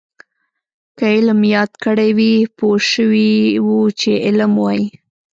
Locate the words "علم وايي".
4.25-4.85